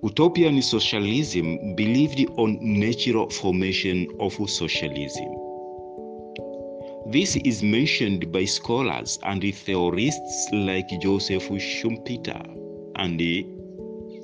Utopian 0.03 0.61
socialism 0.61 1.75
believed 1.75 2.29
on 2.37 2.57
natural 2.61 3.29
formation 3.29 4.07
of 4.19 4.33
socialism. 4.49 5.33
This 7.11 7.35
is 7.37 7.63
mentioned 7.63 8.31
by 8.31 8.45
scholars 8.45 9.19
and 9.23 9.41
theorists 9.41 10.49
like 10.51 10.87
Joseph 11.01 11.49
Schumpeter 11.49 12.43
and 12.95 13.19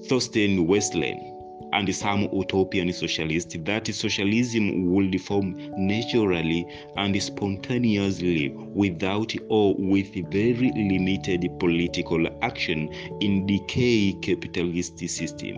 Thorstein 0.08 0.68
Westphal 0.68 1.31
and 1.74 1.94
some 1.96 2.28
utopian 2.34 2.92
socialists 2.92 3.56
that 3.62 3.88
socialism 3.88 4.92
will 4.92 5.12
form 5.20 5.56
naturally 5.78 6.66
and 6.98 7.22
spontaneously 7.22 8.50
without 8.74 9.34
or 9.50 9.76
with 9.78 10.14
very 10.32 10.72
limited 10.76 11.48
political 11.60 12.28
action 12.42 12.90
in 13.22 13.46
decay 13.46 14.14
capitalist 14.22 15.00
system 15.00 15.58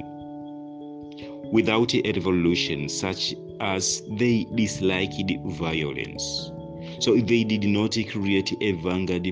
without 1.51 1.93
a 1.93 2.01
revolution 2.13 2.89
such 2.89 3.35
as 3.59 4.01
they 4.17 4.45
disliked 4.55 5.31
violence. 5.45 6.51
So 6.99 7.15
they 7.15 7.43
did 7.43 7.63
not 7.65 7.95
create 8.09 8.53
a 8.59 8.71
vanguard 8.73 9.27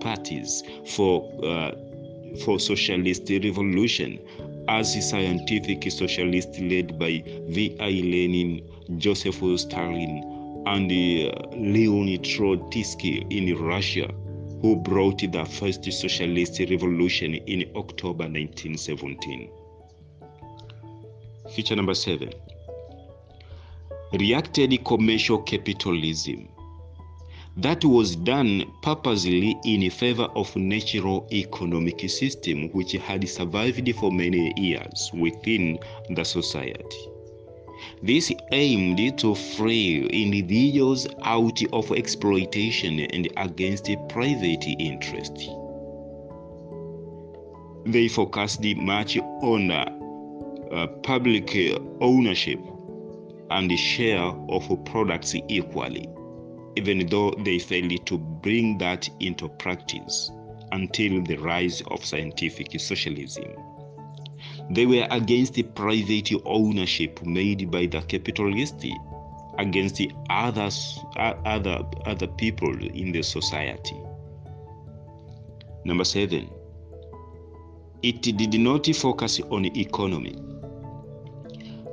parties 0.00 0.62
for 0.86 1.30
uh, 1.44 1.70
for 2.44 2.58
socialist 2.58 3.30
revolution 3.30 4.18
as 4.68 4.96
a 4.96 5.02
scientific 5.02 5.90
socialist 5.90 6.58
led 6.60 6.98
by 6.98 7.22
V.I. 7.48 7.90
Lenin, 7.90 8.60
Joseph 8.98 9.42
Stalin, 9.58 10.62
and 10.66 10.90
uh, 10.90 11.56
Leon 11.56 12.22
Trotsky 12.22 13.26
in 13.30 13.56
Russia, 13.58 14.08
who 14.62 14.76
brought 14.76 15.20
the 15.20 15.44
first 15.44 15.84
socialist 15.92 16.58
revolution 16.60 17.34
in 17.34 17.70
October 17.76 18.24
1917. 18.24 19.50
Feature 21.54 21.76
number 21.76 21.94
seven 21.94 22.30
reacted 24.12 24.84
commercial 24.84 25.42
capitalism 25.42 26.48
that 27.56 27.84
was 27.84 28.16
done 28.16 28.64
purposely 28.82 29.56
in 29.64 29.88
favor 29.88 30.24
of 30.34 30.54
natural 30.56 31.28
economic 31.32 32.00
system 32.10 32.68
which 32.72 32.92
had 32.92 33.28
survived 33.28 33.94
for 33.94 34.10
many 34.10 34.52
years 34.56 35.10
within 35.14 35.78
the 36.10 36.24
society. 36.24 37.08
This 38.02 38.32
aimed 38.50 39.18
to 39.18 39.34
free 39.34 40.04
individuals 40.06 41.06
out 41.22 41.60
of 41.72 41.92
exploitation 41.92 43.00
and 43.00 43.28
against 43.36 43.88
private 44.08 44.64
interest. 44.80 45.36
They 47.86 48.08
focused 48.08 48.64
much 48.64 49.16
on 49.16 49.70
uh, 49.70 50.86
public 51.04 51.56
ownership 52.00 52.58
and 53.50 53.70
the 53.70 53.76
share 53.76 54.32
of 54.48 54.84
products 54.86 55.36
equally 55.48 56.08
even 56.76 57.06
though 57.06 57.30
they 57.44 57.58
failed 57.58 58.06
to 58.06 58.18
bring 58.18 58.78
that 58.78 59.08
into 59.20 59.48
practice 59.48 60.30
until 60.72 61.22
the 61.22 61.36
rise 61.36 61.82
of 61.88 62.04
scientific 62.04 62.78
socialism. 62.80 63.44
They 64.70 64.86
were 64.86 65.06
against 65.10 65.54
the 65.54 65.62
private 65.62 66.32
ownership 66.44 67.24
made 67.24 67.70
by 67.70 67.86
the 67.86 68.00
capitalists 68.02 68.86
against 69.58 69.96
the 69.96 70.10
others, 70.30 70.98
other, 71.16 71.84
other 72.06 72.26
people 72.26 72.74
in 72.84 73.12
the 73.12 73.22
society. 73.22 73.96
Number 75.84 76.04
seven, 76.04 76.50
it 78.02 78.22
did 78.22 78.58
not 78.58 78.86
focus 78.96 79.40
on 79.50 79.66
economy. 79.76 80.36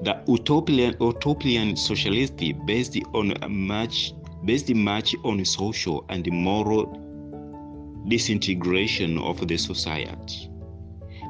The 0.04 0.24
utopian, 0.28 0.96
utopian 1.00 1.76
socialist 1.76 2.38
based 2.66 2.98
on 3.14 3.34
much 3.50 4.14
based 4.46 4.74
much 4.74 5.16
on 5.24 5.44
social 5.46 6.06
and 6.10 6.30
moral 6.32 6.86
disintegration 8.08 9.18
of 9.20 9.48
the 9.48 9.58
society. 9.58 10.50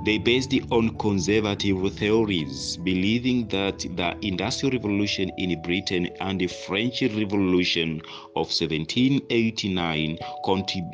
They 0.04 0.17
based 0.17 0.54
on 0.71 0.97
conservative 0.97 1.93
theories, 1.93 2.78
believing 2.78 3.47
that 3.50 3.80
the 3.80 4.17
Industrial 4.21 4.74
Revolution 4.74 5.30
in 5.38 5.62
Britain 5.62 6.10
and 6.21 6.41
the 6.41 6.47
French 6.47 7.02
Revolution 7.04 8.02
of 8.36 8.47
1789 8.50 10.17
contrib- 10.43 10.91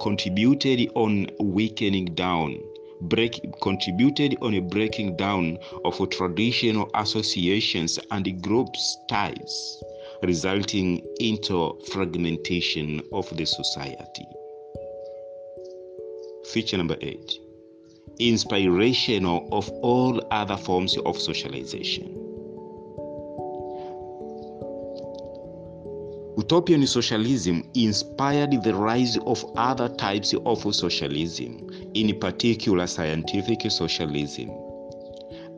contributed 0.00 0.88
on 0.94 1.26
weakening 1.40 2.14
down 2.14 2.58
break 3.02 3.40
contributed 3.60 4.36
on 4.40 4.54
a 4.54 4.60
breaking 4.60 5.16
down 5.16 5.58
of 5.84 5.98
traditional 6.10 6.88
associations 6.94 7.98
and 8.12 8.40
groups 8.42 8.98
ties 9.08 9.82
resulting 10.26 11.00
into 11.20 11.78
fragmentation 11.92 13.00
of 13.12 13.28
the 13.36 13.44
society 13.44 14.26
feature 16.52 16.76
number 16.76 16.96
8 17.00 17.32
inspirational 18.20 19.48
of 19.52 19.68
all 19.82 20.26
other 20.30 20.56
forms 20.56 20.96
of 20.98 21.18
socialization 21.18 22.24
Utopian 26.36 26.84
socialism 26.86 27.62
inspired 27.74 28.60
the 28.64 28.74
rise 28.74 29.16
of 29.18 29.44
other 29.56 29.88
types 29.88 30.34
of 30.34 30.74
socialism, 30.74 31.70
in 31.94 32.18
particular 32.18 32.88
scientific 32.88 33.70
socialism. 33.70 34.50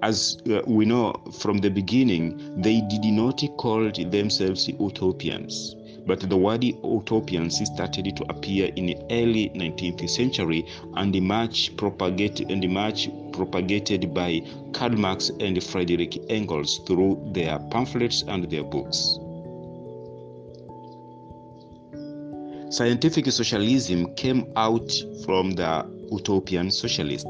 As 0.02 0.36
uh, 0.50 0.60
we 0.66 0.84
know 0.84 1.14
from 1.40 1.58
the 1.58 1.70
beginning, 1.70 2.60
they 2.60 2.82
did 2.82 3.04
not 3.04 3.42
call 3.56 3.90
themselves 3.90 4.68
utopians, 4.68 5.74
but 6.06 6.20
the 6.20 6.36
word 6.36 6.64
utopians 6.64 7.64
started 7.64 8.14
to 8.16 8.24
appear 8.28 8.70
in 8.76 8.86
the 8.86 8.96
early 9.10 9.50
19th 9.54 10.08
century 10.08 10.66
and 10.94 11.20
much 11.22 11.74
propagated 11.76 12.50
and 12.50 12.68
much 12.68 13.08
propagated 13.32 14.12
by 14.12 14.42
Karl 14.72 14.92
Marx 14.92 15.30
and 15.40 15.62
Friedrich 15.62 16.18
Engels 16.28 16.80
through 16.86 17.30
their 17.32 17.58
pamphlets 17.70 18.22
and 18.28 18.50
their 18.50 18.64
books. 18.64 19.18
Scientific 22.68 23.24
socialism 23.30 24.14
came 24.16 24.52
out 24.56 24.92
from 25.24 25.52
the 25.52 25.86
utopian 26.10 26.70
socialist, 26.70 27.26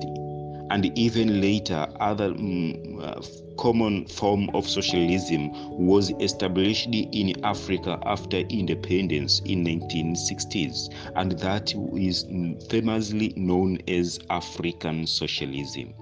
and 0.71 0.97
even 0.99 1.41
later, 1.41 1.87
other 2.01 2.27
um, 2.27 3.01
uh, 3.01 3.21
common 3.59 4.07
form 4.07 4.51
of 4.55 4.69
socialism 4.69 5.51
was 5.79 6.11
established 6.21 6.89
in 6.89 7.33
Africa 7.45 7.99
after 8.05 8.39
independence 8.39 9.41
in 9.45 9.65
1960s, 9.65 10.93
and 11.15 11.33
that 11.39 11.73
is 11.97 12.27
famously 12.69 13.33
known 13.37 13.79
as 13.89 14.19
African 14.31 15.07
socialism. 15.07 15.95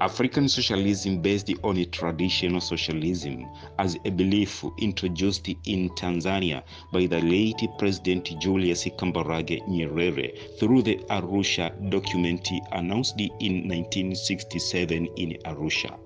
African 0.00 0.48
socialism 0.48 1.20
based 1.20 1.50
on 1.64 1.84
traditional 1.90 2.60
socialism 2.60 3.48
as 3.80 3.96
a 4.04 4.10
belief 4.10 4.64
introduced 4.78 5.48
in 5.48 5.90
Tanzania 5.90 6.62
by 6.92 7.06
the 7.06 7.20
late 7.20 7.66
President 7.78 8.32
Julius 8.38 8.84
Kambarage 8.84 9.60
Nyerere 9.66 10.38
through 10.60 10.82
the 10.82 10.98
Arusha 11.10 11.72
document 11.90 12.48
announced 12.70 13.18
in 13.18 13.66
1967 13.66 15.06
in 15.16 15.36
Arusha. 15.44 15.98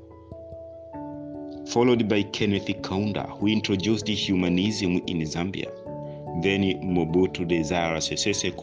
Followed 1.68 2.08
by 2.08 2.22
Kenneth 2.22 2.68
Kaunda, 2.80 3.28
who 3.38 3.46
introduced 3.46 4.08
humanism 4.08 5.02
in 5.06 5.20
Zambia. 5.20 5.70
Then 6.42 6.62
Mobutu 6.82 7.46
Desire 7.46 8.00
Sese 8.00 8.54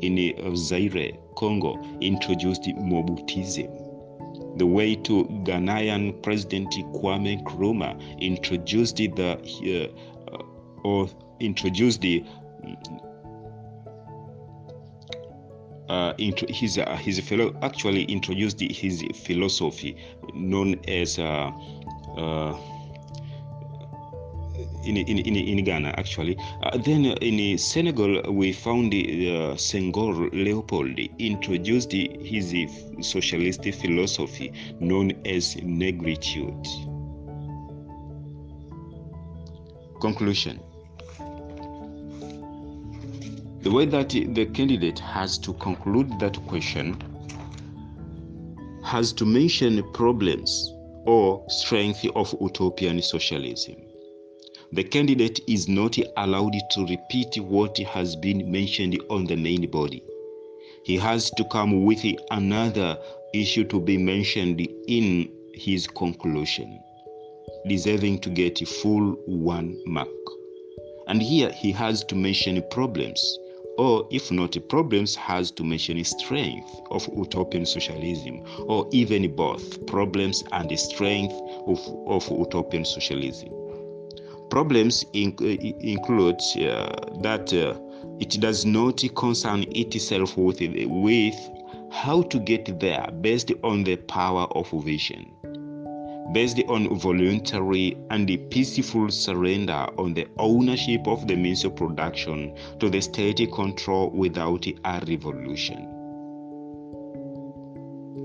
in 0.00 0.56
Zaire, 0.56 1.10
Congo, 1.34 1.76
introduced 2.00 2.62
Mobutism 2.62 3.85
the 4.56 4.66
way 4.66 4.94
to 4.94 5.24
Ghanaian 5.44 6.22
President 6.22 6.70
Kwame 6.94 7.42
Nkrumah 7.42 8.20
introduced 8.20 8.96
the 8.96 9.92
uh, 10.32 10.38
or 10.84 11.08
introduced 11.40 12.00
the 12.00 12.24
uh, 15.88 16.14
into 16.18 16.46
his 16.52 16.78
uh, 16.78 16.96
his 16.96 17.20
fellow 17.20 17.54
actually 17.62 18.04
introduced 18.04 18.60
his 18.60 19.04
philosophy 19.24 19.96
known 20.34 20.80
as 20.88 21.18
uh, 21.18 21.50
uh, 22.16 22.58
in, 24.86 24.96
in, 24.96 25.36
in, 25.36 25.64
Ghana, 25.64 25.94
actually. 25.96 26.36
Uh, 26.62 26.78
then 26.78 27.04
in 27.04 27.58
Senegal, 27.58 28.22
we 28.32 28.52
found 28.52 28.94
uh, 28.94 29.56
Senghor 29.56 30.30
Leopold 30.32 30.98
introduced 31.18 31.92
his 31.92 32.54
socialist 33.00 33.64
philosophy 33.64 34.52
known 34.80 35.12
as 35.24 35.56
negritude. 35.56 36.66
Conclusion 40.00 40.60
The 43.62 43.72
way 43.72 43.86
that 43.86 44.10
the 44.10 44.46
candidate 44.54 45.00
has 45.00 45.38
to 45.38 45.52
conclude 45.54 46.20
that 46.20 46.36
question 46.46 46.96
has 48.84 49.12
to 49.14 49.24
mention 49.24 49.82
problems 49.92 50.72
or 51.06 51.44
strength 51.48 52.04
of 52.14 52.32
utopian 52.40 53.02
socialism 53.02 53.74
the 54.76 54.84
candidate 54.84 55.40
is 55.48 55.68
not 55.68 55.96
allowed 56.18 56.54
to 56.70 56.86
repeat 56.86 57.40
what 57.40 57.78
has 57.78 58.14
been 58.14 58.50
mentioned 58.50 59.00
on 59.08 59.24
the 59.24 59.34
main 59.34 59.66
body. 59.70 60.02
He 60.84 60.98
has 60.98 61.30
to 61.30 61.44
come 61.44 61.84
with 61.84 62.04
another 62.30 62.98
issue 63.32 63.64
to 63.64 63.80
be 63.80 63.96
mentioned 63.96 64.60
in 64.86 65.32
his 65.54 65.86
conclusion, 65.86 66.78
deserving 67.66 68.18
to 68.18 68.28
get 68.28 68.60
a 68.60 68.66
full 68.66 69.12
one 69.24 69.80
mark. 69.86 70.08
And 71.08 71.22
here 71.22 71.50
he 71.52 71.72
has 71.72 72.04
to 72.04 72.14
mention 72.14 72.62
problems, 72.70 73.38
or 73.78 74.06
if 74.10 74.30
not 74.30 74.58
problems, 74.68 75.14
has 75.14 75.50
to 75.52 75.64
mention 75.64 76.04
strength 76.04 76.82
of 76.90 77.08
utopian 77.16 77.64
socialism, 77.64 78.42
or 78.68 78.86
even 78.92 79.34
both 79.34 79.86
problems 79.86 80.44
and 80.52 80.78
strength 80.78 81.32
of, 81.66 81.80
of 82.06 82.28
utopian 82.30 82.84
socialism. 82.84 83.65
Problems 84.50 85.04
in, 85.12 85.36
include 85.80 86.40
uh, 86.56 86.94
that 87.22 87.52
uh, 87.52 87.78
it 88.20 88.40
does 88.40 88.64
not 88.64 89.02
concern 89.14 89.64
itself 89.70 90.36
with, 90.36 90.60
with 90.60 91.34
how 91.90 92.22
to 92.22 92.38
get 92.38 92.78
there 92.80 93.08
based 93.20 93.52
on 93.62 93.84
the 93.84 93.96
power 93.96 94.46
of 94.52 94.70
vision, 94.84 95.30
based 96.32 96.60
on 96.68 96.98
voluntary 96.98 97.96
and 98.10 98.28
peaceful 98.50 99.10
surrender 99.10 99.86
on 99.98 100.14
the 100.14 100.26
ownership 100.38 101.06
of 101.06 101.26
the 101.26 101.36
means 101.36 101.64
of 101.64 101.76
production 101.76 102.56
to 102.78 102.88
the 102.88 103.00
state 103.00 103.52
control 103.52 104.10
without 104.10 104.66
a 104.66 105.04
revolution. 105.08 105.92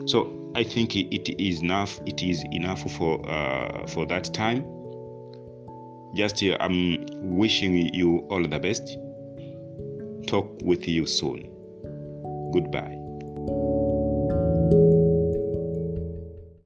So 0.05 0.51
I 0.55 0.63
think 0.63 0.95
it 0.95 1.29
is 1.41 1.61
enough. 1.61 1.99
It 2.05 2.23
is 2.23 2.43
enough 2.51 2.89
for 2.91 3.27
uh, 3.29 3.87
for 3.87 4.05
that 4.07 4.33
time. 4.33 4.65
Just 6.13 6.39
here, 6.39 6.57
I'm 6.59 7.05
wishing 7.37 7.93
you 7.93 8.25
all 8.29 8.45
the 8.45 8.59
best. 8.59 8.97
Talk 10.27 10.59
with 10.63 10.87
you 10.87 11.05
soon. 11.05 11.49
Goodbye. 12.53 12.97